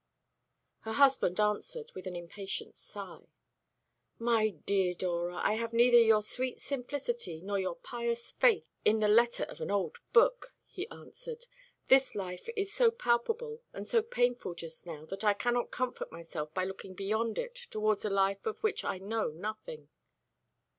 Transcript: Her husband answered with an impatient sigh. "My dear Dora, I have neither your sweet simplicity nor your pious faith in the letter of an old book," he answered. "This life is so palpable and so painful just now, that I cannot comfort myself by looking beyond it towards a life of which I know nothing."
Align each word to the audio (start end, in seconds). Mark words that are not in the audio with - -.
Her 0.79 0.93
husband 0.93 1.39
answered 1.39 1.91
with 1.93 2.07
an 2.07 2.15
impatient 2.15 2.75
sigh. 2.75 3.27
"My 4.17 4.49
dear 4.49 4.95
Dora, 4.95 5.35
I 5.43 5.53
have 5.53 5.73
neither 5.73 5.99
your 5.99 6.23
sweet 6.23 6.59
simplicity 6.59 7.39
nor 7.43 7.59
your 7.59 7.75
pious 7.75 8.31
faith 8.31 8.67
in 8.83 8.99
the 8.99 9.07
letter 9.07 9.43
of 9.43 9.61
an 9.61 9.69
old 9.69 9.99
book," 10.11 10.55
he 10.65 10.89
answered. 10.89 11.45
"This 11.87 12.15
life 12.15 12.49
is 12.55 12.73
so 12.73 12.89
palpable 12.89 13.61
and 13.73 13.87
so 13.87 14.01
painful 14.01 14.55
just 14.55 14.87
now, 14.87 15.05
that 15.05 15.23
I 15.23 15.35
cannot 15.35 15.69
comfort 15.69 16.11
myself 16.11 16.51
by 16.51 16.63
looking 16.65 16.95
beyond 16.95 17.37
it 17.37 17.53
towards 17.69 18.03
a 18.03 18.09
life 18.09 18.47
of 18.47 18.63
which 18.63 18.83
I 18.83 18.97
know 18.97 19.27
nothing." 19.27 19.89